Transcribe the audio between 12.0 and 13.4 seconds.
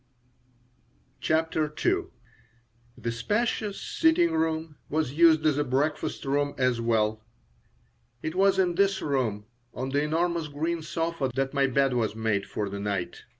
made for the night.